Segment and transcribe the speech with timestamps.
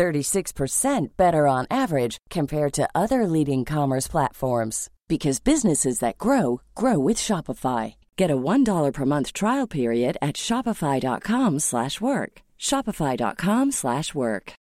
[0.00, 6.98] 36% better on average compared to other leading commerce platforms because businesses that grow grow
[6.98, 7.94] with Shopify.
[8.16, 12.32] Get a $1 per month trial period at shopify.com/work.
[12.58, 14.52] shopify.com/work.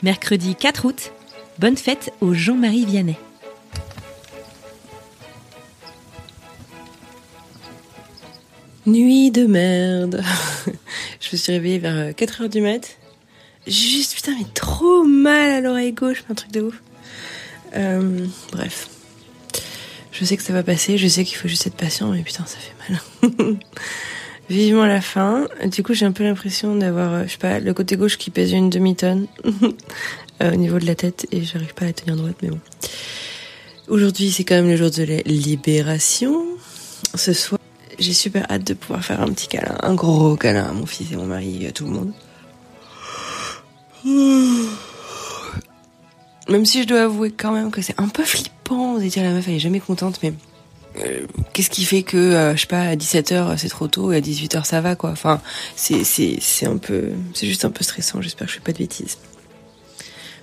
[0.00, 1.10] Mercredi 4 août.
[1.58, 3.18] Bonne fête au Jean-Marie Vianney.
[8.88, 10.22] Nuit de merde.
[11.20, 12.96] je me suis réveillée vers 4h euh, du mat.
[13.66, 16.82] Juste, putain, mais trop mal à l'oreille gauche, un truc de ouf.
[17.76, 18.88] Euh, bref.
[20.10, 22.46] Je sais que ça va passer, je sais qu'il faut juste être patient, mais putain,
[22.46, 23.56] ça fait mal.
[24.48, 25.46] Vivement la fin.
[25.66, 28.30] Du coup, j'ai un peu l'impression d'avoir, euh, je sais pas, le côté gauche qui
[28.30, 29.26] pèse une demi-tonne
[30.40, 32.60] au niveau de la tête et j'arrive pas à la tenir droite, mais bon.
[33.88, 36.42] Aujourd'hui, c'est quand même le jour de la libération.
[37.14, 37.57] Ce soir,
[37.98, 41.12] j'ai super hâte de pouvoir faire un petit câlin, un gros câlin à mon fils
[41.12, 42.12] et mon mari, à tout le monde.
[46.48, 49.32] Même si je dois avouer quand même que c'est un peu flippant de dire la
[49.32, 50.32] meuf elle est jamais contente, mais
[51.04, 54.16] euh, qu'est-ce qui fait que euh, je sais pas à 17h c'est trop tôt et
[54.16, 55.10] à 18h ça va quoi.
[55.10, 55.40] Enfin,
[55.76, 58.72] c'est c'est c'est un peu c'est juste un peu stressant, j'espère que je fais pas
[58.72, 59.18] de bêtises.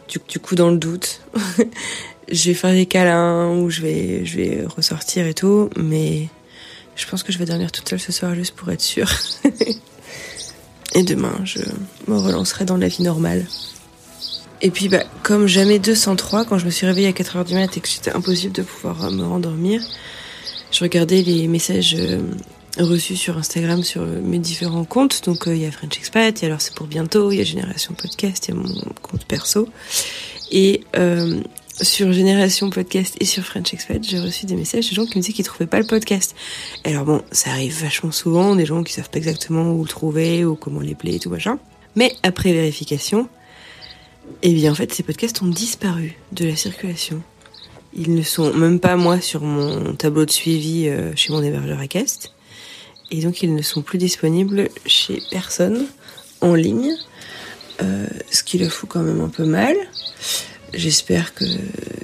[0.07, 1.21] Du, du coup dans le doute,
[2.31, 6.29] je vais faire des câlins ou je vais je vais ressortir et tout, mais
[6.95, 9.11] je pense que je vais dormir toute seule ce soir juste pour être sûre.
[10.93, 11.59] et demain, je
[12.07, 13.45] me relancerai dans la vie normale.
[14.61, 17.75] Et puis, bah, comme jamais 203, quand je me suis réveillée à 4h du mat
[17.75, 19.81] et que c'était impossible de pouvoir euh, me rendormir,
[20.71, 22.21] je regardais les messages euh,
[22.79, 25.23] reçus sur Instagram sur mes différents comptes.
[25.25, 27.37] Donc, euh, il y a French Expat, il y a Alors c'est pour bientôt, il
[27.37, 29.67] y a Génération Podcast, il y a mon compte perso.
[30.51, 30.81] Et
[31.81, 35.21] sur Génération Podcast et sur French Expat, j'ai reçu des messages de gens qui me
[35.21, 36.35] disaient qu'ils trouvaient pas le podcast.
[36.83, 40.45] alors bon, ça arrive vachement souvent, des gens qui savent pas exactement où le trouver
[40.45, 41.59] ou comment les player et tout machin.
[41.95, 43.27] Mais après vérification,
[44.41, 47.21] eh bien en fait ces podcasts ont disparu de la circulation.
[47.93, 51.79] Ils ne sont même pas moi sur mon tableau de suivi euh, chez mon hébergeur
[51.79, 52.33] à Cast.
[53.11, 55.85] Et donc ils ne sont plus disponibles chez personne
[56.41, 56.93] en ligne.
[57.81, 59.75] Euh, ce qui le fout quand même un peu mal.
[60.75, 61.45] J'espère que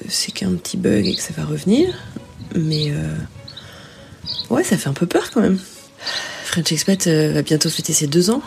[0.07, 1.93] c'est qu'un petit bug et que ça va revenir.
[2.55, 3.15] Mais euh,
[4.49, 5.59] ouais, ça fait un peu peur quand même.
[6.45, 8.41] French Expat euh, va bientôt fêter ses deux ans.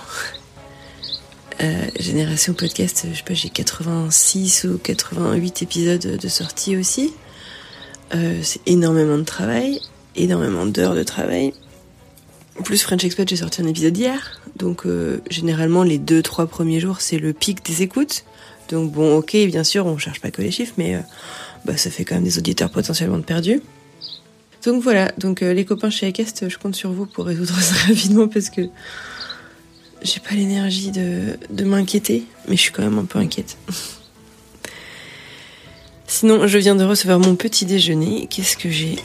[1.62, 7.12] Euh, Génération Podcast, je sais pas, j'ai 86 ou 88 épisodes de sortie aussi.
[8.11, 9.81] c'est énormément de travail,
[10.17, 11.53] énormément d'heures de travail.
[12.59, 14.41] En plus, French Expat, j'ai sorti un épisode hier.
[14.56, 14.85] Donc,
[15.31, 18.25] généralement, les deux, trois premiers jours, c'est le pic des écoutes.
[18.69, 21.00] Donc bon, ok, bien sûr, on cherche pas que les chiffres, mais euh,
[21.64, 23.60] bah, ça fait quand même des auditeurs potentiellement perdus.
[24.64, 27.75] Donc voilà, donc euh, les copains chez Acast, je compte sur vous pour résoudre ça
[27.86, 28.62] rapidement parce que
[30.02, 33.58] j'ai pas l'énergie de, de m'inquiéter, mais je suis quand même un peu inquiète.
[36.06, 38.26] Sinon, je viens de recevoir mon petit déjeuner.
[38.28, 38.96] Qu'est-ce que j'ai?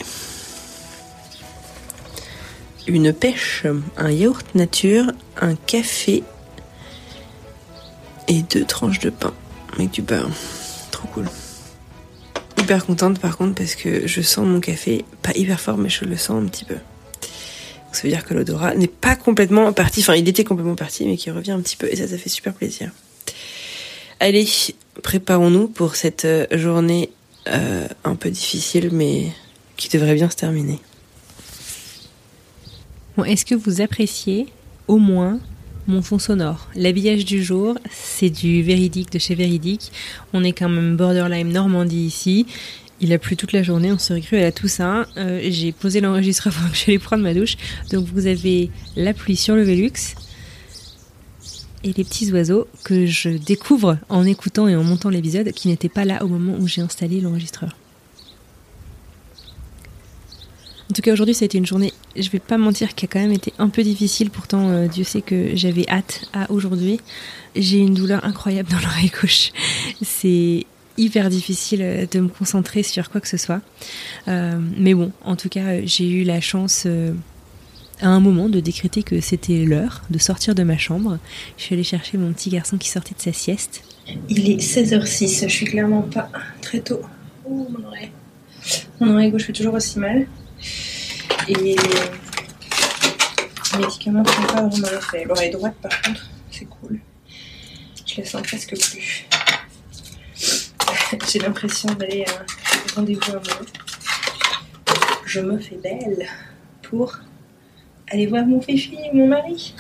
[2.88, 3.66] Une pêche,
[3.98, 6.24] un yaourt nature, un café
[8.28, 9.34] et deux tranches de pain
[9.76, 10.30] avec du beurre.
[10.92, 11.26] Trop cool.
[12.58, 16.06] Hyper contente par contre parce que je sens mon café, pas hyper fort mais je
[16.06, 16.76] le sens un petit peu.
[17.92, 21.18] ça veut dire que l'odorat n'est pas complètement parti, enfin il était complètement parti mais
[21.18, 22.92] qui revient un petit peu et ça ça fait super plaisir.
[24.20, 24.46] Allez,
[25.02, 27.10] préparons-nous pour cette euh, journée
[27.48, 29.32] euh, un peu difficile mais
[29.78, 30.80] qui devrait bien se terminer.
[33.16, 34.48] Bon, est-ce que vous appréciez
[34.88, 35.40] au moins
[35.90, 36.68] mon fond sonore.
[36.76, 39.92] L'habillage du jour, c'est du Véridique de chez Véridique.
[40.34, 42.46] On est quand même borderline Normandie ici.
[43.02, 45.08] Il a plu toute la journée, on se recrue à la Toussaint.
[45.18, 47.58] Euh, j'ai posé l'enregistreur avant que j'allais prendre ma douche.
[47.92, 50.16] Donc vous avez la pluie sur le Velux
[51.84, 55.90] et les petits oiseaux que je découvre en écoutant et en montant l'épisode qui n'étaient
[55.90, 57.76] pas là au moment où j'ai installé l'enregistreur.
[60.92, 63.08] En tout cas, aujourd'hui, ça a été une journée, je vais pas mentir, qui a
[63.08, 64.30] quand même été un peu difficile.
[64.30, 67.00] Pourtant, euh, Dieu sait que j'avais hâte à aujourd'hui.
[67.56, 69.52] J'ai une douleur incroyable dans l'oreille gauche.
[70.02, 70.66] C'est
[70.98, 73.62] hyper difficile euh, de me concentrer sur quoi que ce soit.
[74.28, 76.88] Euh, mais bon, en tout cas, j'ai eu la chance
[78.02, 81.20] à un moment de décréter que c'était l'heure de sortir de ma chambre.
[81.58, 83.84] Je suis allée chercher mon petit garçon qui sortait de sa sieste.
[84.30, 86.30] Il est 16h06, je suis clairement pas
[86.62, 87.02] très tôt.
[87.46, 88.10] Oh, mon oreille.
[89.00, 90.28] Mon oreille gauche fait toujours aussi mal.
[91.50, 91.76] Et les
[93.80, 95.26] médicaments font pas vraiment effet.
[95.26, 97.00] L'oreille droite, par contre, c'est cool.
[98.06, 99.26] Je la sens presque plus.
[101.28, 103.66] J'ai l'impression d'aller à un rendez-vous amoureux.
[105.26, 106.28] Je me fais belle
[106.84, 107.18] pour
[108.12, 109.74] aller voir mon fifi, mon mari.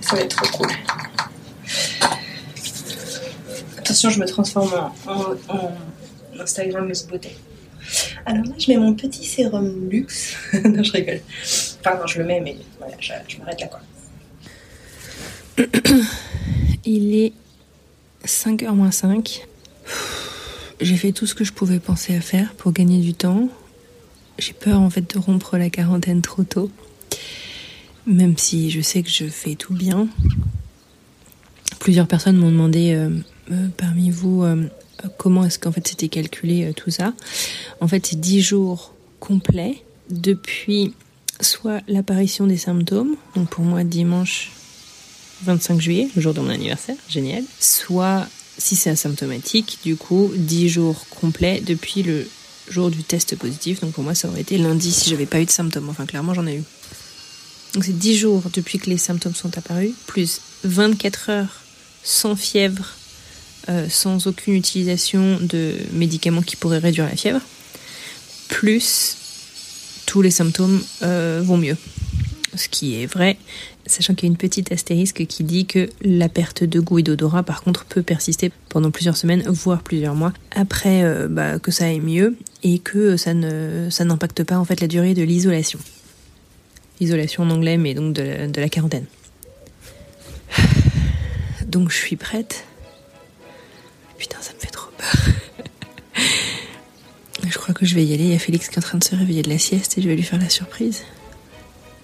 [0.00, 0.72] Ça va être trop cool.
[3.76, 4.72] Attention, je me transforme
[5.06, 7.36] en, en, en Instagrammeuse beauté.
[8.28, 10.36] Alors là, je mets mon petit sérum luxe.
[10.52, 11.22] non, je rigole.
[11.80, 13.80] Enfin, non, je le mets, mais voilà, je, m'arrête là, quoi.
[16.84, 17.32] Il est
[18.26, 19.46] 5h moins 5.
[20.82, 23.48] J'ai fait tout ce que je pouvais penser à faire pour gagner du temps.
[24.38, 26.70] J'ai peur en fait de rompre la quarantaine trop tôt.
[28.06, 30.06] Même si je sais que je fais tout bien.
[31.80, 33.08] Plusieurs personnes m'ont demandé euh,
[33.52, 34.66] euh, parmi vous euh,
[35.16, 37.14] comment est-ce qu'en fait c'était calculé euh, tout ça.
[37.80, 40.94] En fait, c'est 10 jours complets depuis
[41.40, 44.50] soit l'apparition des symptômes, donc pour moi dimanche
[45.44, 48.26] 25 juillet, le jour de mon anniversaire, génial, soit
[48.58, 52.28] si c'est asymptomatique, du coup 10 jours complets depuis le
[52.68, 55.44] jour du test positif, donc pour moi ça aurait été lundi si j'avais pas eu
[55.44, 56.64] de symptômes, enfin clairement j'en ai eu.
[57.74, 61.62] Donc c'est 10 jours depuis que les symptômes sont apparus, plus 24 heures
[62.02, 62.94] sans fièvre,
[63.88, 67.40] sans aucune utilisation de médicaments qui pourraient réduire la fièvre,
[68.48, 69.16] plus
[70.08, 71.76] tous les symptômes euh, vont mieux.
[72.54, 73.36] Ce qui est vrai,
[73.86, 77.02] sachant qu'il y a une petite astérisque qui dit que la perte de goût et
[77.02, 81.70] d'odorat, par contre, peut persister pendant plusieurs semaines, voire plusieurs mois, après euh, bah, que
[81.70, 85.22] ça aille mieux et que ça ne ça n'impacte pas en fait la durée de
[85.22, 85.78] l'isolation.
[87.00, 89.06] Isolation en anglais, mais donc de de la quarantaine.
[91.66, 92.64] Donc je suis prête.
[94.18, 95.14] Putain, ça me fait trop peur.
[97.48, 98.24] je crois que je vais y aller.
[98.24, 100.02] Il y a Félix qui est en train de se réveiller de la sieste et
[100.02, 101.04] je vais lui faire la surprise.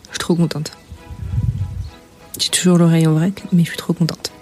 [0.05, 0.70] Je suis trop contente.
[2.38, 4.32] J'ai toujours l'oreille en vrac, mais je suis trop contente.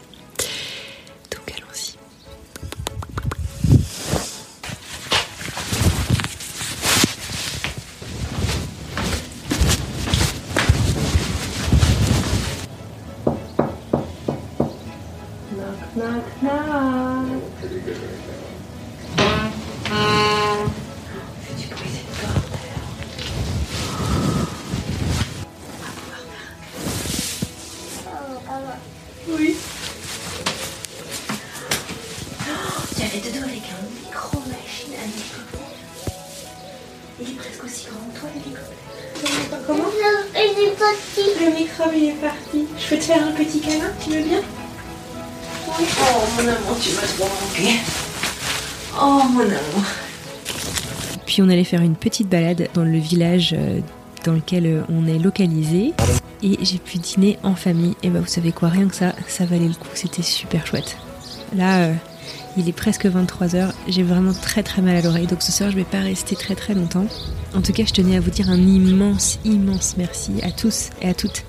[29.29, 29.57] Oui.
[32.99, 35.77] J'avais deux doigts avec un micro-machine à hélicoptère.
[37.21, 39.59] Il est presque aussi grand que toi, l'hélicoptère.
[39.67, 39.91] Comment
[40.35, 41.25] Il est parti.
[41.41, 42.67] Le microbe, il est parti.
[42.79, 44.43] Je peux te faire un petit câlin, tu veux bien?
[45.79, 45.85] Oui.
[46.01, 47.81] Oh, mon amour, tu m'as trop manqué.
[49.01, 49.85] Oh, mon amour.
[51.27, 53.81] Puis on allait faire une petite balade dans le village euh,
[54.25, 55.95] dans lequel euh, on est localisé.
[56.43, 57.95] Et j'ai pu dîner en famille.
[58.03, 59.89] Et bah vous savez quoi, rien que ça, ça valait le coup.
[59.95, 60.97] C'était super chouette.
[61.55, 61.95] Là, euh,
[62.57, 63.73] il est presque 23h.
[63.89, 65.27] J'ai vraiment très très mal à l'oreille.
[65.27, 67.07] Donc ce soir, je vais pas rester très très longtemps.
[67.55, 71.09] En tout cas, je tenais à vous dire un immense, immense merci à tous et
[71.09, 71.45] à toutes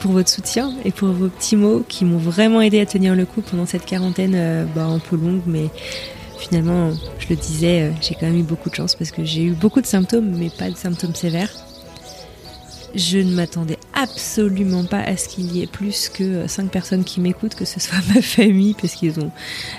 [0.00, 3.26] pour votre soutien et pour vos petits mots qui m'ont vraiment aidé à tenir le
[3.26, 5.68] coup pendant cette quarantaine euh, bah, un peu longue, mais
[6.38, 9.44] finalement, je le disais, euh, j'ai quand même eu beaucoup de chance parce que j'ai
[9.44, 11.50] eu beaucoup de symptômes, mais pas de symptômes sévères.
[12.94, 17.20] Je ne m'attendais absolument pas à ce qu'il y ait plus que 5 personnes qui
[17.20, 19.30] m'écoutent, que ce soit ma famille, parce qu'ils ont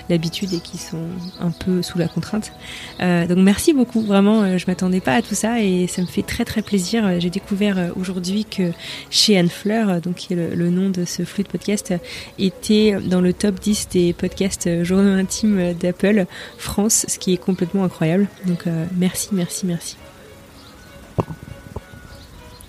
[0.08, 1.06] l'habitude et qui sont
[1.40, 2.52] un peu sous la contrainte.
[3.00, 6.06] Euh, donc merci beaucoup, vraiment, euh, je m'attendais pas à tout ça et ça me
[6.06, 7.06] fait très très plaisir.
[7.06, 8.72] Euh, J'ai découvert euh, aujourd'hui que
[9.10, 11.98] chez Anne Fleur, euh, donc qui est le, nom de ce flux de podcast, euh,
[12.38, 16.26] était dans le top 10 des podcasts euh, journaux intimes d'Apple
[16.58, 18.28] France, ce qui est complètement incroyable.
[18.46, 19.96] Donc euh, merci, merci, merci.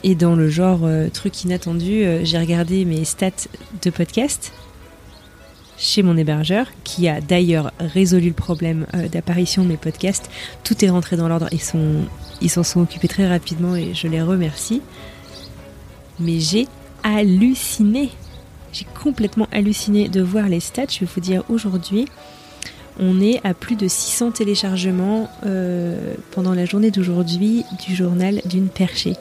[0.07, 3.49] Et dans le genre euh, truc inattendu, euh, j'ai regardé mes stats
[3.81, 4.53] de podcast
[5.79, 10.29] chez mon hébergeur, qui a d'ailleurs résolu le problème euh, d'apparition de mes podcasts.
[10.63, 14.83] Tout est rentré dans l'ordre, ils s'en sont occupés très rapidement et je les remercie.
[16.19, 16.67] Mais j'ai
[17.01, 18.11] halluciné.
[18.73, 20.85] J'ai complètement halluciné de voir les stats.
[20.87, 22.05] Je vais vous dire aujourd'hui,
[22.99, 25.29] on est à plus de 600 téléchargements
[26.31, 29.15] pendant la journée d'aujourd'hui du journal d'une perchée.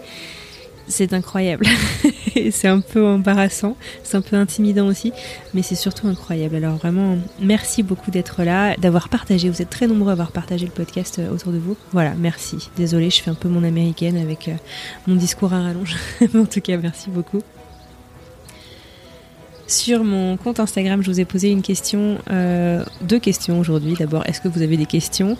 [0.88, 1.66] C'est incroyable.
[2.50, 5.12] c'est un peu embarrassant, c'est un peu intimidant aussi,
[5.52, 6.56] mais c'est surtout incroyable.
[6.56, 9.48] Alors vraiment, merci beaucoup d'être là, d'avoir partagé.
[9.48, 11.76] Vous êtes très nombreux à avoir partagé le podcast euh, autour de vous.
[11.92, 12.70] Voilà, merci.
[12.76, 14.54] Désolée, je fais un peu mon américaine avec euh,
[15.06, 15.96] mon discours à rallonge.
[16.20, 17.42] mais en tout cas, merci beaucoup.
[19.66, 23.94] Sur mon compte Instagram, je vous ai posé une question, euh, deux questions aujourd'hui.
[23.98, 25.38] D'abord, est-ce que vous avez des questions?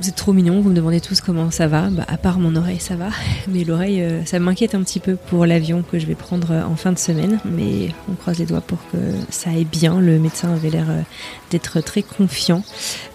[0.00, 1.88] Vous êtes trop mignons, vous me demandez tous comment ça va.
[1.90, 3.10] Bah, à part mon oreille, ça va.
[3.48, 6.64] Mais l'oreille, euh, ça m'inquiète un petit peu pour l'avion que je vais prendre euh,
[6.64, 7.40] en fin de semaine.
[7.44, 8.98] Mais on croise les doigts pour que
[9.30, 10.00] ça aille bien.
[10.00, 11.02] Le médecin avait l'air euh,
[11.50, 12.64] d'être très confiant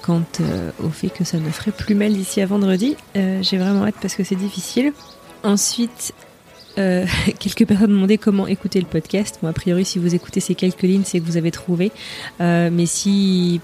[0.02, 0.24] quant
[0.82, 2.96] au fait que ça me ferait plus mal d'ici à vendredi.
[3.16, 4.94] J'ai vraiment hâte parce que c'est difficile.
[5.44, 6.14] Ensuite,
[6.78, 9.40] quelques personnes me demandaient comment écouter le podcast.
[9.42, 11.92] Bon, a priori, si vous écoutez ces quelques lignes, c'est que vous avez trouvé.
[12.40, 13.60] mais si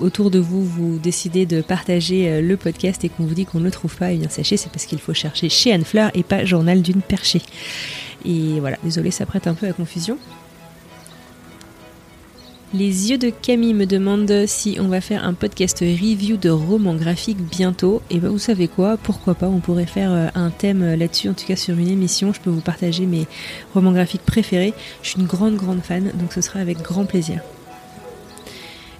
[0.00, 3.60] autour de vous, vous décidez de partager euh, le podcast et qu'on vous dit qu'on
[3.60, 5.84] ne le trouve pas, et eh bien sachez, c'est parce qu'il faut chercher chez Anne
[5.84, 7.42] Fleur et pas Journal d'une perchée.
[8.24, 10.18] Et voilà, désolé, ça prête un peu à confusion.
[12.72, 16.94] Les yeux de Camille me demandent si on va faire un podcast review de romans
[16.94, 18.00] graphiques bientôt.
[18.10, 21.34] Et ben vous savez quoi, pourquoi pas, on pourrait faire euh, un thème là-dessus, en
[21.34, 22.32] tout cas sur une émission.
[22.32, 23.26] Je peux vous partager mes
[23.74, 24.72] romans graphiques préférés.
[25.02, 27.40] Je suis une grande grande fan, donc ce sera avec grand plaisir.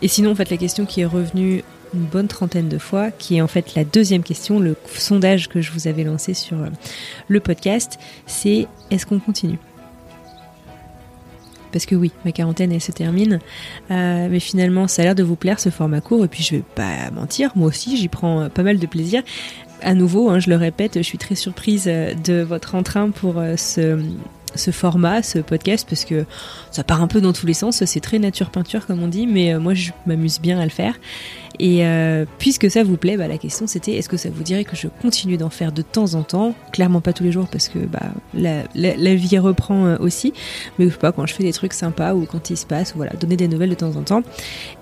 [0.02, 1.62] Et sinon, en fait, la question qui est revenue
[1.94, 5.60] une bonne trentaine de fois, qui est en fait la deuxième question, le sondage que
[5.60, 6.68] je vous avais lancé sur euh,
[7.28, 9.58] le podcast, c'est est-ce qu'on continue?
[11.72, 13.38] Parce que oui, ma quarantaine elle se termine,
[13.90, 16.56] euh, mais finalement ça a l'air de vous plaire ce format court et puis je
[16.56, 19.22] vais pas mentir, moi aussi j'y prends euh, pas mal de plaisir.
[19.82, 23.98] À nouveau, hein, je le répète, je suis très surprise de votre entrain pour ce
[24.54, 26.24] ce format, ce podcast, parce que
[26.70, 27.84] ça part un peu dans tous les sens.
[27.84, 30.70] C'est très nature peinture, comme on dit, mais euh, moi, je m'amuse bien à le
[30.70, 30.94] faire.
[31.60, 34.64] Et euh, puisque ça vous plaît, bah, la question c'était est-ce que ça vous dirait
[34.64, 36.54] que je continue d'en faire de temps en temps?
[36.72, 40.32] Clairement pas tous les jours parce que bah, la, vie reprend euh, aussi,
[40.78, 42.94] mais je sais pas quand je fais des trucs sympas ou quand il se passe,
[42.96, 44.22] voilà, donner des nouvelles de temps en temps.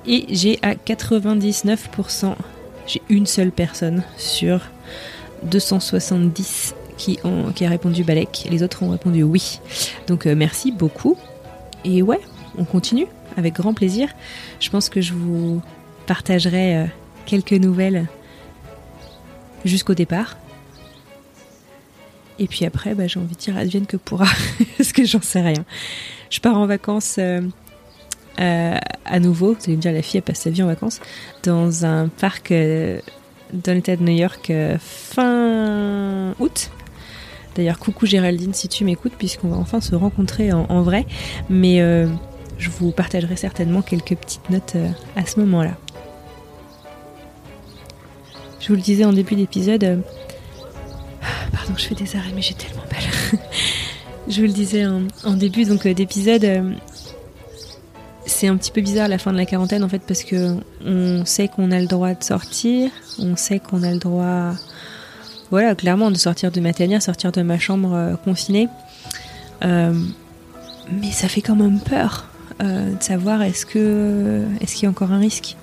[0.06, 2.34] Et j'ai à 99%,
[2.86, 4.60] j'ai une seule personne sur
[5.42, 8.48] 270 qui, ont, qui a répondu Balek.
[8.50, 9.60] Les autres ont répondu oui.
[10.06, 11.16] Donc euh, merci beaucoup.
[11.84, 12.20] Et ouais,
[12.58, 13.06] on continue
[13.38, 14.10] avec grand plaisir.
[14.60, 15.62] Je pense que je vous
[16.06, 16.84] partagerai euh,
[17.24, 18.06] quelques nouvelles
[19.64, 20.36] jusqu'au départ.
[22.38, 24.28] Et puis après, bah, j'ai envie de dire advienne que pourra,
[24.76, 25.64] parce que j'en sais rien.
[26.30, 27.40] Je pars en vacances euh,
[28.38, 31.00] à nouveau, vous allez me dire la fille elle passe sa vie en vacances,
[31.42, 36.70] dans un parc dans l'état de New York fin août.
[37.58, 41.06] D'ailleurs, coucou Géraldine si tu m'écoutes, puisqu'on va enfin se rencontrer en, vrai.
[41.50, 42.06] Mais euh,
[42.56, 45.76] je vous partagerai certainement quelques petites notes euh, à ce moment-là.
[48.60, 49.82] Je vous le disais en début d'épisode.
[49.82, 49.96] Euh,
[51.50, 53.40] pardon, je fais des arrêts, mais j'ai tellement mal.
[54.28, 56.76] je vous le disais en, début donc d'épisode.
[58.24, 61.24] c'est un petit peu bizarre la fin de la quarantaine en fait parce que on
[61.24, 64.52] sait qu'on a le droit de sortir, on sait qu'on a le droit
[65.50, 68.68] voilà, clairement, de sortir de ma tanière, sortir de ma chambre euh, confinée.
[69.64, 69.94] Euh,
[70.92, 72.28] mais ça fait quand même peur
[72.62, 75.56] euh, de savoir est-ce que est-ce qu'il y a encore un risque.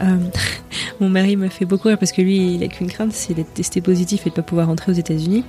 [1.00, 3.54] mon mari me fait beaucoup rire parce que lui, il a qu'une crainte, c'est d'être
[3.54, 5.44] testé positif et de pas pouvoir rentrer aux États-Unis,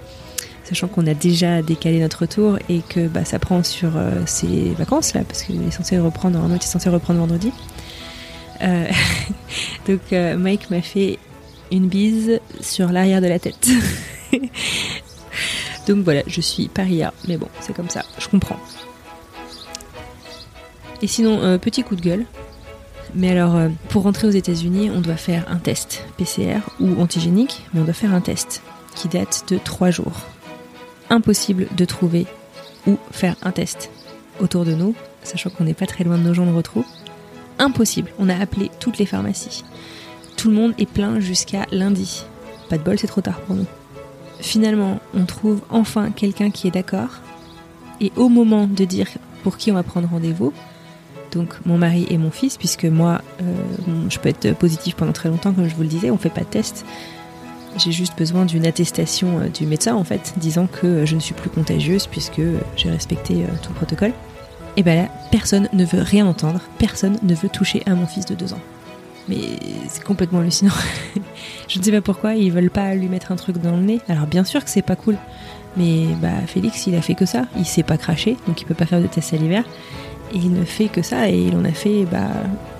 [0.63, 3.93] sachant qu'on a déjà décalé notre retour et que bah, ça prend sur
[4.27, 7.51] ses vacances là, parce qu'il est censé reprendre, normalement, il est censé reprendre vendredi.
[9.87, 11.17] donc Mike m'a fait
[11.73, 13.67] une bise sur l'arrière de la tête.
[15.87, 18.59] Donc voilà, je suis paria, mais bon, c'est comme ça, je comprends.
[21.01, 22.25] Et sinon, euh, petit coup de gueule.
[23.15, 27.63] Mais alors, euh, pour rentrer aux États-Unis, on doit faire un test PCR ou antigénique,
[27.73, 28.61] mais on doit faire un test
[28.95, 30.21] qui date de 3 jours.
[31.09, 32.25] Impossible de trouver
[32.87, 33.89] ou faire un test
[34.39, 36.85] autour de nous, sachant qu'on n'est pas très loin de nos gens de retrouve.
[37.59, 38.11] Impossible.
[38.17, 39.63] On a appelé toutes les pharmacies.
[40.37, 42.25] Tout le monde est plein jusqu'à lundi.
[42.69, 43.65] Pas de bol, c'est trop tard pour nous.
[44.39, 47.21] Finalement, on trouve enfin quelqu'un qui est d'accord.
[48.01, 49.07] Et au moment de dire
[49.43, 50.53] pour qui on va prendre rendez-vous,
[51.31, 53.43] donc mon mari et mon fils, puisque moi, euh,
[54.09, 56.41] je peux être positif pendant très longtemps, comme je vous le disais, on fait pas
[56.41, 56.85] de test.
[57.77, 61.33] J'ai juste besoin d'une attestation euh, du médecin, en fait, disant que je ne suis
[61.33, 62.41] plus contagieuse puisque
[62.75, 64.13] j'ai respecté euh, tout le protocole.
[64.77, 68.25] Et ben là, personne ne veut rien entendre, personne ne veut toucher à mon fils
[68.25, 68.61] de deux ans.
[69.29, 69.37] Mais
[69.87, 70.73] c'est complètement hallucinant.
[71.67, 74.01] je ne sais pas pourquoi ils veulent pas lui mettre un truc dans le nez.
[74.09, 75.17] Alors bien sûr que c'est pas cool.
[75.77, 77.45] Mais bah Félix, il a fait que ça.
[77.57, 79.63] Il s'est pas craché, donc il peut pas faire de test salivaire.
[80.33, 82.29] Et il ne fait que ça, et il en a fait bah,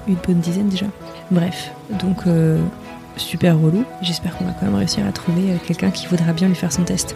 [0.07, 0.88] une bonne dizaine déjà.
[1.31, 2.59] Bref, donc euh,
[3.17, 3.85] super relou.
[4.01, 6.71] J'espère qu'on va quand même réussir à trouver euh, quelqu'un qui voudra bien lui faire
[6.71, 7.15] son test.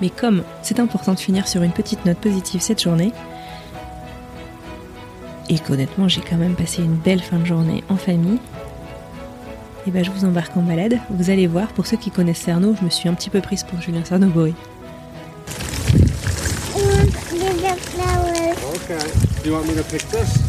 [0.00, 3.12] Mais comme c'est important de finir sur une petite note positive cette journée,
[5.48, 8.38] et qu'honnêtement j'ai quand même passé une belle fin de journée en famille,
[9.86, 10.98] et ben je vous embarque en balade.
[11.10, 13.62] Vous allez voir, pour ceux qui connaissent Cerno, je me suis un petit peu prise
[13.64, 14.54] pour Julien Cerno-Bory.
[18.74, 18.98] Okay.
[19.42, 20.40] Do you want me to pick this?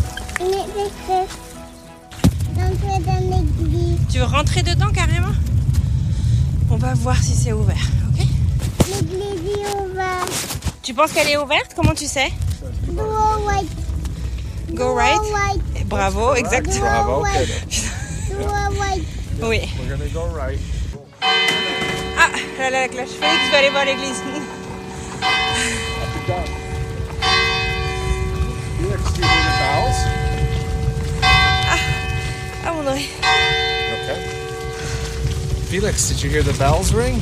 [4.12, 5.34] Tu veux rentrer dedans carrément?
[6.70, 7.75] On va voir si c'est ouvert,
[8.10, 8.25] ok?
[8.88, 10.32] L'église est ouverte.
[10.82, 11.74] Tu penses qu'elle est ouverte?
[11.75, 12.32] Comment tu sais?
[14.74, 15.19] Go right.
[15.88, 16.79] Bravo, exactement.
[16.79, 17.45] Bravo, okay.
[19.41, 19.69] Oui.
[19.77, 20.57] We're gonna go right.
[21.22, 23.10] Ah, là là, la cloche.
[23.10, 24.22] Félix va aller voir l'église.
[25.22, 26.48] Up and down.
[28.79, 29.98] Felix, do you hear the bells?
[32.63, 33.10] Ah, mon oreille.
[33.93, 34.19] Okay.
[35.67, 37.22] Felix, did you hear the bells ring?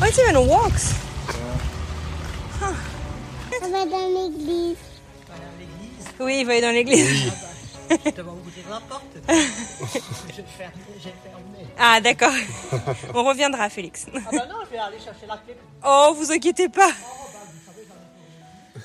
[0.00, 0.94] Oh, it's even walks.
[0.94, 1.03] On
[3.74, 4.76] va dans l'église.
[6.20, 7.32] Oui, il va aller dans l'église.
[11.76, 12.32] Ah, d'accord.
[13.14, 14.06] On reviendra, Félix.
[14.14, 15.56] Ah bah non, je vais aller chercher la clé.
[15.84, 16.90] Oh, vous inquiétez pas.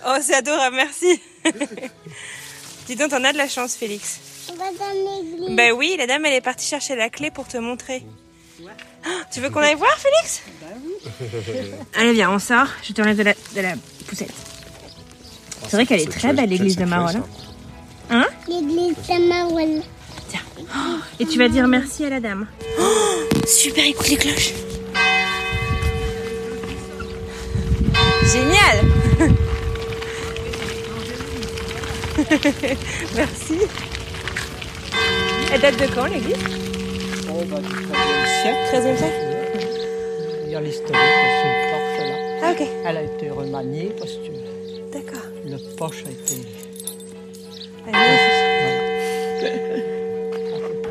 [0.07, 1.21] Oh, c'est adorable, merci.
[2.87, 4.19] Dis donc, t'en as de la chance, Félix.
[4.51, 4.91] On va dans
[5.21, 5.55] l'église.
[5.55, 8.03] Ben oui, la dame, elle est partie chercher la clé pour te montrer.
[9.05, 10.41] Ah, Tu veux qu'on aille voir, Félix?
[11.95, 12.67] Allez, viens, on sort.
[12.83, 13.73] Je te enlève de la, de la
[14.07, 14.33] poussette.
[15.69, 17.21] C'est vrai qu'elle est très belle, l'église de Marolles.
[18.09, 19.83] Hein L'église de Marol.
[20.27, 20.39] Tiens.
[20.75, 22.47] Oh, Et tu vas dire merci à la dame.
[22.79, 22.83] Oh,
[23.45, 24.53] super, écoute les cloches.
[28.23, 28.85] Génial
[33.15, 33.59] Merci.
[35.53, 36.35] Elle date de quand l'église?
[37.31, 38.57] Oh bah du 13e siècle.
[38.73, 39.21] 13e siècle
[40.45, 42.15] Il y a l'historique, c'est une porche là.
[42.43, 44.31] Ah ok, Elle a été remaniée parce que
[44.91, 45.28] d'accord.
[45.49, 46.35] Le poche a été
[47.87, 47.95] Elle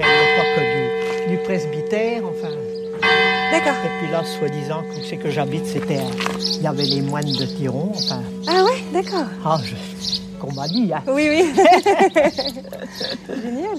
[0.00, 0.66] après l'époque
[1.28, 2.54] du, du presbytère, enfin.
[3.52, 3.74] D'accord.
[3.84, 6.00] Et puis là, soi-disant, où c'est que j'habite, c'était,
[6.56, 8.22] il y avait les moines de Tiron, enfin.
[8.46, 9.26] Ah ouais, d'accord.
[9.44, 9.74] Ah, je-
[10.40, 11.02] qu'on m'a dit, hein.
[11.08, 11.44] Oui, oui.
[13.42, 13.78] Génial.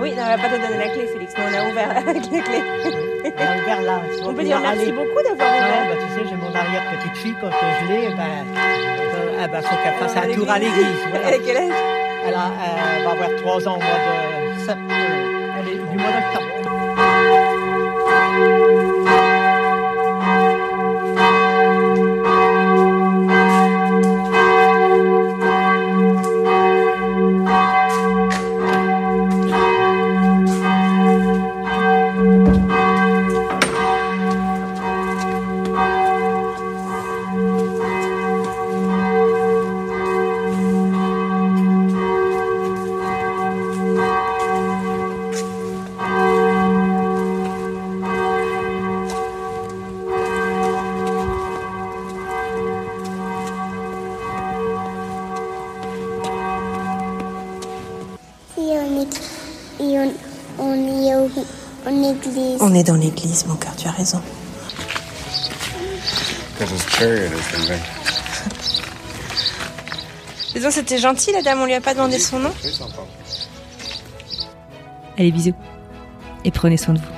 [0.00, 2.30] Oui, non, on va pas te donner la clé, Félix, mais on a ouvert avec
[2.30, 2.62] les clés.
[3.24, 4.00] On a ouvert là.
[4.24, 5.86] On peut dire merci beaucoup d'avoir Ah, ouvert.
[5.88, 9.94] bah, tu sais, j'ai mon arrière-petite-fille, quand je l'ai, ben, euh, ah, ben, faut qu'elle
[9.94, 11.02] fasse un tour à l'église.
[11.10, 11.28] voilà.
[11.28, 11.72] Elle a quel âge?
[12.26, 12.52] Elle, a-
[12.98, 14.92] elle va avoir trois ans au mois de septembre.
[15.58, 16.48] Elle est du mois d'octobre.
[62.78, 64.20] Est dans l'église, mon cœur, tu as raison.
[70.54, 72.52] Dis donc, c'était gentil, la dame, on lui a pas demandé son nom.
[75.18, 75.54] Allez, bisous.
[76.44, 77.17] Et prenez soin de vous.